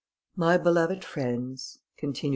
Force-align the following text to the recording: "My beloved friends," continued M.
"My 0.35 0.57
beloved 0.57 1.05
friends," 1.05 1.77
continued 1.95 2.29
M. 2.29 2.29